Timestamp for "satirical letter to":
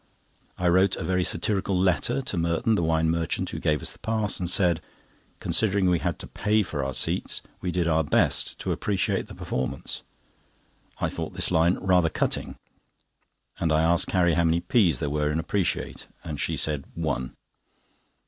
1.23-2.35